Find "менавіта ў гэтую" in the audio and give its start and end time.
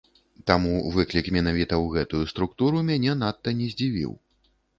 1.35-2.23